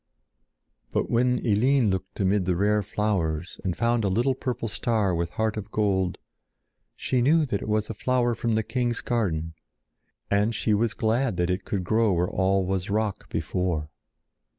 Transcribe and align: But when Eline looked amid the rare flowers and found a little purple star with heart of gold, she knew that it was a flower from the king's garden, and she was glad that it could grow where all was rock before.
But 0.91 1.11
when 1.11 1.37
Eline 1.45 1.91
looked 1.91 2.19
amid 2.19 2.45
the 2.45 2.55
rare 2.55 2.81
flowers 2.81 3.61
and 3.63 3.77
found 3.77 4.03
a 4.03 4.09
little 4.09 4.33
purple 4.33 4.67
star 4.67 5.13
with 5.13 5.29
heart 5.33 5.57
of 5.57 5.69
gold, 5.69 6.17
she 6.95 7.21
knew 7.21 7.45
that 7.45 7.61
it 7.61 7.69
was 7.69 7.87
a 7.87 7.93
flower 7.93 8.33
from 8.33 8.55
the 8.55 8.63
king's 8.63 9.01
garden, 9.01 9.53
and 10.31 10.55
she 10.55 10.73
was 10.73 10.95
glad 10.95 11.37
that 11.37 11.51
it 11.51 11.65
could 11.65 11.83
grow 11.83 12.13
where 12.13 12.27
all 12.31 12.65
was 12.65 12.89
rock 12.89 13.29
before. 13.29 13.91